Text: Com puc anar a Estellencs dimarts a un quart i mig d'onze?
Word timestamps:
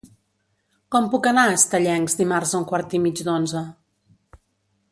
Com 0.95 1.09
puc 1.15 1.29
anar 1.31 1.43
a 1.49 1.51
Estellencs 1.57 2.17
dimarts 2.21 2.55
a 2.55 2.57
un 2.61 2.65
quart 2.73 2.97
i 2.99 3.03
mig 3.05 3.23
d'onze? 3.29 3.63